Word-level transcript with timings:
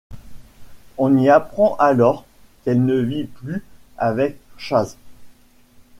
On 0.97 1.15
y 1.19 1.29
apprend 1.29 1.75
alors 1.75 2.25
qu'elle 2.63 2.83
ne 2.85 2.95
vit 2.95 3.25
plus 3.25 3.63
avec 3.99 4.39
Chase. 4.57 4.97